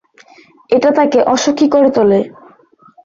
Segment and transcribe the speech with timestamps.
[0.69, 2.19] এটা তাকে অসুখী করে তোলে।